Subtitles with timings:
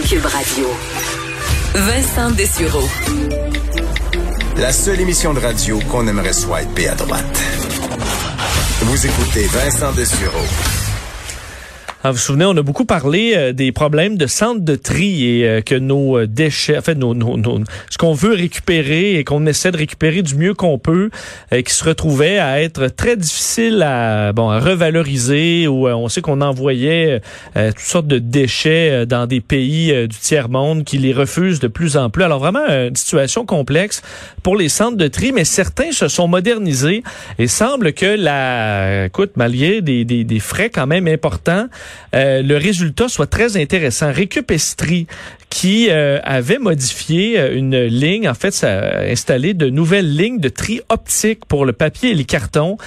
[0.00, 0.66] Cube Radio.
[1.74, 2.88] Vincent Dessureau.
[4.56, 7.42] La seule émission de radio qu'on aimerait swiper à droite.
[8.80, 10.81] Vous écoutez Vincent Dessureau.
[12.04, 15.60] Vous souvenez, on a beaucoup parlé euh, des problèmes de centre de tri et euh,
[15.60, 17.60] que nos euh, déchets, en fait, nos, nos,
[17.90, 21.10] ce qu'on veut récupérer et qu'on essaie de récupérer du mieux qu'on peut,
[21.52, 26.40] qui se retrouvait à être très difficile à, bon, à revaloriser ou on sait qu'on
[26.40, 27.20] envoyait
[27.54, 32.10] toutes sortes de déchets dans des pays du tiers-monde qui les refusent de plus en
[32.10, 32.24] plus.
[32.24, 34.02] Alors vraiment, une situation complexe
[34.42, 37.02] pour les centres de tri, mais certains se sont modernisés
[37.38, 41.66] et semble que la, écoute, malgré des, des, des frais quand même importants,
[42.14, 44.12] euh, le résultat soit très intéressant.
[44.12, 45.06] Récupestrie,
[45.50, 50.40] qui euh, avait modifié euh, une ligne, en fait, ça a installé de nouvelles lignes
[50.40, 52.78] de tri optique pour le papier et les cartons,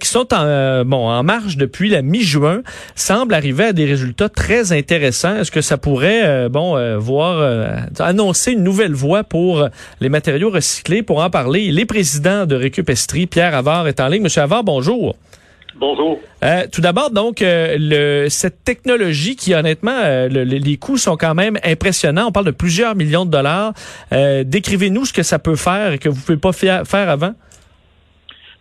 [0.00, 2.62] qui sont en, bon, en marche depuis la mi-juin,
[2.94, 5.36] semble arriver à des résultats très intéressants.
[5.36, 9.68] Est-ce que ça pourrait, bon, voir, annoncer une nouvelle voie pour
[10.00, 11.02] les matériaux recyclés?
[11.02, 14.22] Pour en parler, il est président de Récupestrie, Pierre Avard, est en ligne.
[14.22, 15.16] Monsieur Avard, bonjour.
[15.78, 16.18] Bonjour.
[16.42, 21.34] Euh, tout d'abord, donc, euh, le, cette technologie qui, honnêtement, euh, les coûts sont quand
[21.34, 22.28] même impressionnants.
[22.28, 23.72] On parle de plusieurs millions de dollars.
[24.10, 27.32] Décrivez-nous ce que ça peut faire et que vous ne pouvez pas faire avant.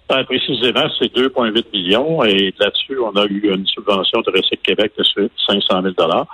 [0.09, 4.91] Ben, précisément, c'est 2,8 millions et là-dessus, on a eu une subvention de Recycle Québec
[4.97, 6.27] de 500 000 dollars.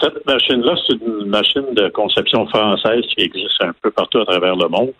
[0.00, 4.56] cette machine-là, c'est une machine de conception française qui existe un peu partout à travers
[4.56, 4.92] le monde.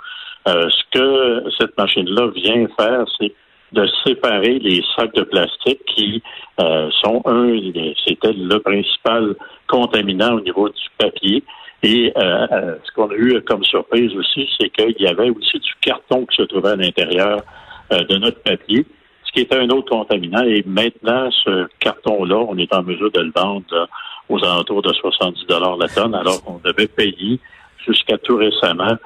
[0.46, 3.32] ce que cette machine-là vient faire, c'est
[3.74, 6.22] de séparer les sacs de plastique qui
[6.60, 7.58] euh, sont un,
[8.06, 9.34] c'était le principal
[9.66, 11.42] contaminant au niveau du papier.
[11.82, 15.58] Et euh, euh, ce qu'on a eu comme surprise aussi, c'est qu'il y avait aussi
[15.58, 17.42] du carton qui se trouvait à l'intérieur
[17.90, 18.86] de notre papier,
[19.24, 20.42] ce qui était un autre contaminant.
[20.44, 23.88] Et maintenant, ce carton-là, on est en mesure de le vendre
[24.30, 27.38] aux alentours de 70 dollars la tonne, alors qu'on devait payer
[27.86, 28.96] jusqu'à tout récemment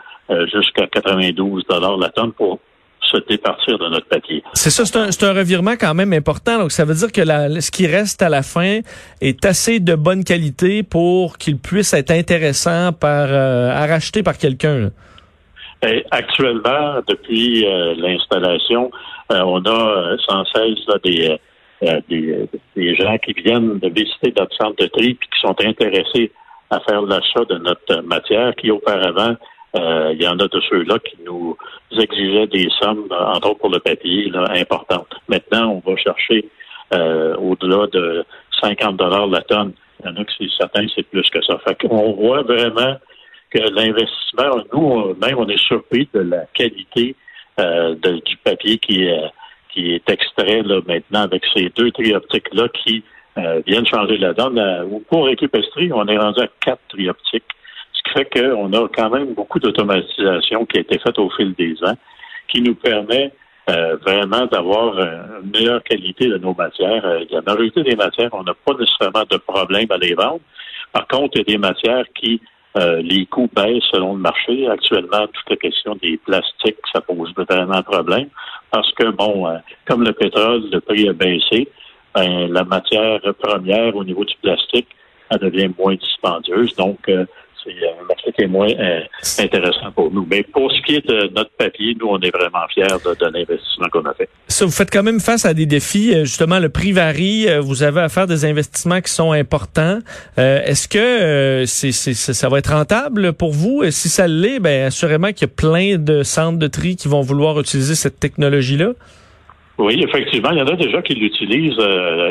[0.53, 2.61] jusqu'à 92 dollars la tonne pour
[3.03, 4.43] se départir de notre papier.
[4.55, 6.59] C'est ça, c'est un, revirement quand même important.
[6.59, 7.23] Donc, ça veut dire que
[7.61, 8.81] ce qui reste à la fin
[9.21, 14.37] est assez de bonne qualité pour qu'il puisse être intéressant par, euh, à racheter par
[14.37, 14.91] quelqu'un.
[16.11, 18.91] Actuellement, depuis euh, l'installation,
[19.33, 21.39] euh, on a sans cesse des,
[22.09, 26.33] des, des, gens qui viennent de visiter notre centre de tri puis qui sont intéressés
[26.71, 29.37] à faire l'achat de notre matière qui auparavant
[29.77, 31.57] euh, il y en a de ceux-là qui nous
[31.93, 35.15] exigeaient des sommes, entre autres pour le papier, là, importantes.
[35.29, 36.49] Maintenant, on va chercher
[36.95, 38.25] euh, au-delà de
[38.63, 39.73] 50 dollars la tonne.
[40.01, 41.59] Il y en a que c'est certain, c'est plus que ça.
[41.67, 42.97] Fait qu'on voit vraiment
[43.51, 47.15] que l'investissement, nous, même, on est surpris de la qualité
[47.61, 49.31] euh, du papier qui est,
[49.75, 53.03] qui est extrait là, maintenant avec ces deux trioptiques-là qui
[53.67, 54.61] viennent changer la donne.
[55.09, 57.45] pour Récupestrie, on est rendu à quatre trioptiques
[58.09, 61.97] fait qu'on a quand même beaucoup d'automatisation qui a été faite au fil des ans,
[62.49, 63.33] qui nous permet
[63.69, 67.05] euh, vraiment d'avoir euh, une meilleure qualité de nos matières.
[67.05, 70.41] Euh, la majorité des matières, on n'a pas nécessairement de problème à les vendre.
[70.91, 72.41] Par contre, il y a des matières qui,
[73.03, 74.69] les coûts baissent selon le marché.
[74.69, 78.29] Actuellement, toute la question des plastiques, ça pose vraiment problème
[78.71, 79.53] parce que, bon,
[79.85, 81.69] comme le pétrole, le prix a baissé,
[82.15, 84.87] ben, la matière première au niveau du plastique,
[85.29, 86.77] elle devient moins dispendieuse.
[86.77, 87.11] Donc,
[87.65, 89.01] c'est un marché qui est moins euh,
[89.39, 90.27] intéressant pour nous.
[90.31, 93.89] Mais pour ce qui est de notre papier, nous, on est vraiment fiers de, l'investissement
[93.89, 94.29] qu'on a fait.
[94.49, 96.13] Ça, vous faites quand même face à des défis.
[96.15, 97.49] Euh, justement, le prix varie.
[97.49, 99.99] Euh, vous avez à faire des investissements qui sont importants.
[100.37, 103.83] Est-ce que c'est, ça va être rentable pour vous?
[103.83, 107.09] Et si ça l'est, bien, assurément qu'il y a plein de centres de tri qui
[107.09, 108.93] vont vouloir utiliser cette technologie-là.
[109.79, 111.79] Oui, effectivement, il y en a déjà qui l'utilisent.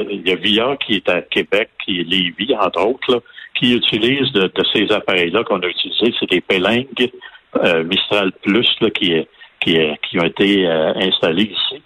[0.10, 3.20] il y a VIA qui est à Québec, qui est Lévis, entre autres, là,
[3.58, 7.12] qui utilisent de, ces appareils-là qu'on a utilisés, c'est des Pélingues
[7.64, 9.14] euh, Mistral Plus là, qui,
[9.60, 11.82] qui, qui ont été euh, installés ici.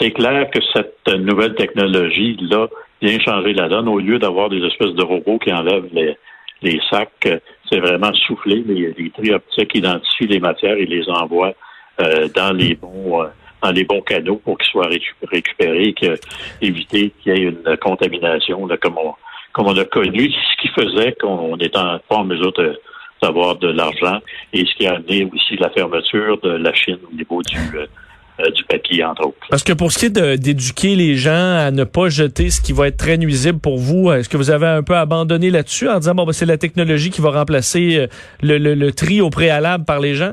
[0.00, 2.68] C'est clair que cette nouvelle technologie-là
[3.00, 3.88] vient changer la donne.
[3.88, 6.16] Au lieu d'avoir des espèces de robots qui enlèvent les,
[6.62, 7.28] les sacs,
[7.68, 8.62] c'est vraiment soufflé.
[8.64, 11.54] Les, les tri optiques identifient les matières et les envoient
[12.00, 13.26] euh, dans les bons
[13.62, 14.88] dans les bons canaux pour qu'ils soient
[15.30, 16.14] récupérés, et
[16.60, 19.14] éviter qu'il y ait une contamination, là, comme on,
[19.52, 22.52] comme on a connu, ce qui faisait qu'on n'était pas en mesure
[23.22, 24.18] d'avoir de, l'argent
[24.52, 27.86] et ce qui a amené aussi la fermeture de la Chine au niveau du, euh,
[28.40, 29.36] euh, du papier, entre autres.
[29.48, 32.72] Parce que pour ce qui est d'éduquer les gens à ne pas jeter ce qui
[32.72, 35.98] va être très nuisible pour vous, est-ce que vous avez un peu abandonné là-dessus en
[35.98, 38.06] disant, bon, ben, c'est la technologie qui va remplacer euh,
[38.42, 40.32] le, le, tri au préalable par les gens?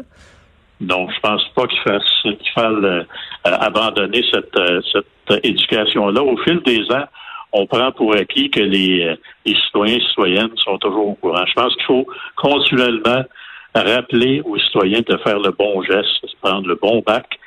[0.81, 3.05] Non, je pense pas qu'il fasse qu'il faille
[3.43, 4.57] abandonner cette,
[4.93, 6.23] cette éducation-là.
[6.23, 7.03] Au fil des ans,
[7.51, 9.15] on prend pour acquis que les,
[9.45, 11.45] les citoyens et citoyennes sont toujours au courant.
[11.45, 13.23] Je pense qu'il faut continuellement
[13.73, 17.39] rappeler aux citoyens de faire le bon geste, de prendre le bon bac.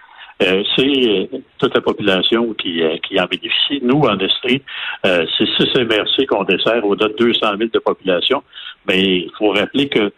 [0.42, 1.26] Euh, c'est euh,
[1.58, 3.80] toute la population qui, euh, qui en bénéficie.
[3.82, 4.62] Nous, en Estrie,
[5.04, 8.42] c'est 6 MRC qu'on dessert au-delà de 200 000 de population.
[8.88, 10.12] Mais il faut rappeler que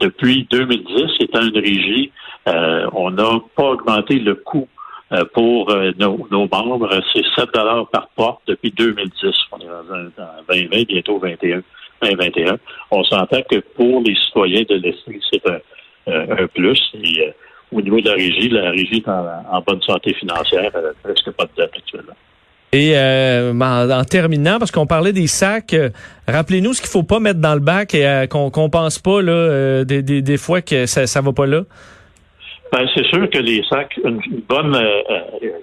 [0.00, 2.12] depuis 2010, étant une régie,
[2.46, 4.68] on n'a pas augmenté le coût
[5.32, 6.88] pour nos, nos, membres.
[7.12, 7.50] C'est 7
[7.92, 9.30] par porte depuis 2010.
[9.52, 9.66] On est
[10.16, 11.62] dans 2020, bientôt 21.
[12.02, 12.58] 2021.
[12.90, 16.80] On s'entend que pour les citoyens de l'Estrie, c'est un, plus.
[16.94, 17.32] Et,
[17.72, 21.44] au niveau de la régie, la régie est en, bonne santé financière, elle presque pas
[21.44, 22.14] de dette actuellement.
[22.72, 25.90] Et euh, en, terminant, parce qu'on parlait des sacs, euh,
[26.26, 29.22] rappelez-nous ce qu'il faut pas mettre dans le bac et euh, qu'on ne pense pas
[29.22, 31.62] là, des, des, fois que ça ne va pas là.
[32.74, 34.76] Ben, c'est sûr que les sacs, une, bonne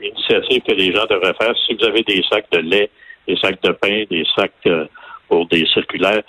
[0.02, 2.90] initiative que les gens devraient faire, si vous avez des sacs de lait,
[3.28, 4.54] des sacs de pain, des sacs
[5.28, 6.22] pour des circulaires,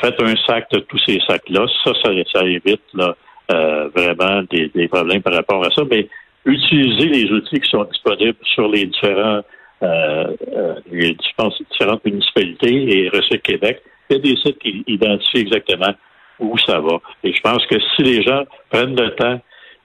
[0.00, 1.66] faites un sac de tous ces sacs-là.
[1.84, 3.14] Ça, ça, ça évite là,
[3.50, 6.08] euh, vraiment des, problèmes par rapport à ça, mais
[6.46, 9.42] utiliser les outils qui sont disponibles sur les différents
[9.82, 13.82] euh, euh pense, différentes municipalités et Recycle Québec.
[14.08, 15.92] Il y a des sites qui identifient exactement
[16.38, 17.00] où ça va.
[17.22, 19.40] Et je pense que si les gens prennent le temps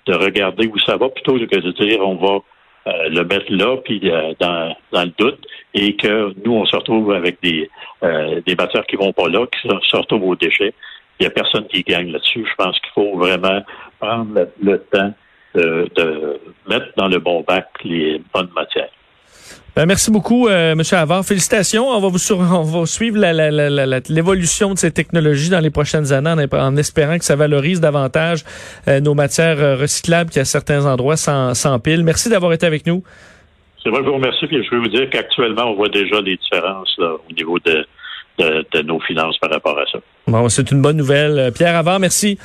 [0.08, 2.40] de regarder où ça va, plutôt que de dire on va
[2.88, 4.00] euh, le mettre là, puis
[4.40, 7.70] dans, dans, le doute, et que nous, on se retrouve avec des,
[8.46, 10.74] des matières qui vont pas là, qui se retrouvent aux déchets
[11.20, 12.46] il n'y a personne qui gagne là-dessus.
[12.46, 13.64] Je pense qu'il faut vraiment
[14.00, 15.14] prendre le, temps
[15.56, 16.40] de,
[16.70, 18.90] mettre dans le bon bac les bonnes matières.
[19.78, 20.82] Ben, merci beaucoup, euh, M.
[20.92, 21.24] Havard.
[21.24, 21.88] Félicitations.
[21.88, 23.20] On va vous on va suivre
[24.10, 28.44] l'évolution de ces technologies dans les prochaines années en, espérant que ça valorise davantage
[28.88, 32.04] euh, nos matières euh, recyclables qui, à certains endroits, s'empilent.
[32.04, 33.04] Merci d'avoir été avec nous.
[33.84, 34.48] C'est vrai, je vous remercie.
[34.48, 37.86] Puis je veux vous dire qu'actuellement, on voit déjà des différences au niveau de
[38.40, 40.00] de, nos finances par rapport à ça.
[40.28, 41.52] Bon, c'est une bonne nouvelle.
[41.54, 42.38] Pierre Avant, merci.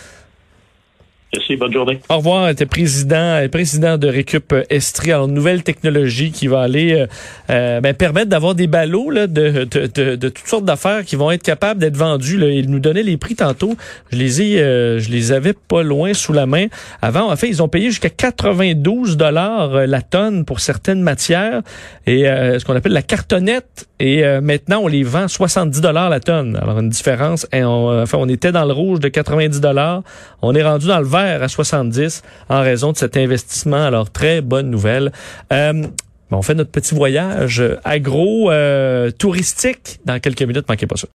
[1.34, 1.99] Merci, bonne journée.
[2.11, 7.06] Au revoir, était président, président de Récup Estrie, en nouvelle technologie qui va aller euh,
[7.49, 11.17] euh, ben, permettre d'avoir des ballots là, de, de, de, de, toutes sortes d'affaires qui
[11.17, 12.37] vont être capables d'être vendus.
[12.37, 12.49] Là.
[12.49, 13.76] Il nous donnait les prix tantôt.
[14.12, 16.67] Je les ai, euh, je les avais pas loin sous la main.
[17.00, 21.62] Avant, en fait, ils ont payé jusqu'à 92 dollars la tonne pour certaines matières
[22.06, 23.88] et ce qu'on appelle la cartonnette.
[24.00, 26.58] Et maintenant, on les vend 70 dollars la tonne.
[26.61, 27.46] Alors une différence.
[27.55, 30.02] On, enfin, on était dans le rouge de 90 dollars.
[30.43, 33.85] On est rendu dans le vert à 70 en raison de cet investissement.
[33.85, 35.13] Alors, très bonne nouvelle.
[35.53, 35.87] Euh,
[36.31, 40.67] on fait notre petit voyage agro-touristique dans quelques minutes.
[40.69, 41.09] Manquez pas ça.